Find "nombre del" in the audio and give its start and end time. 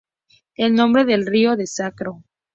0.73-1.27